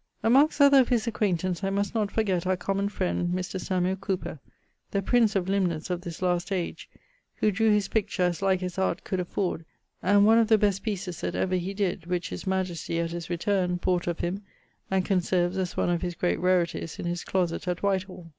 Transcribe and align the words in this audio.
_> 0.00 0.02
Amongst 0.22 0.62
other 0.62 0.78
of 0.80 0.88
his 0.88 1.06
acquaintance 1.06 1.62
I 1.62 1.68
must 1.68 1.94
not 1.94 2.10
forget 2.10 2.46
our 2.46 2.56
common 2.56 2.88
friend, 2.88 3.34
Mr. 3.34 3.60
Samuel 3.60 3.96
Cowper, 3.96 4.40
the 4.92 5.02
prince 5.02 5.36
of 5.36 5.44
limners 5.46 5.90
of 5.90 6.00
this 6.00 6.22
last 6.22 6.50
age, 6.52 6.88
who 7.34 7.50
drew 7.50 7.70
his 7.70 7.86
picture[CXII.] 7.86 8.20
as 8.30 8.40
like 8.40 8.62
as 8.62 8.78
art 8.78 9.04
could 9.04 9.20
afford, 9.20 9.66
and 10.02 10.24
one 10.24 10.38
of 10.38 10.48
the 10.48 10.56
best 10.56 10.82
pieces 10.82 11.20
that 11.20 11.34
ever 11.34 11.56
he 11.56 11.74
did: 11.74 12.06
which 12.06 12.30
his 12.30 12.46
majesty, 12.46 12.98
at 12.98 13.10
his 13.10 13.28
returne, 13.28 13.76
bought 13.76 14.06
of 14.06 14.20
him, 14.20 14.42
and 14.90 15.04
conserves 15.04 15.58
as 15.58 15.76
one 15.76 15.90
of 15.90 16.00
his 16.00 16.14
great 16.14 16.40
rarities 16.40 16.98
in 16.98 17.04
his 17.04 17.22
closet 17.22 17.68
at 17.68 17.82
Whitehall. 17.82 18.32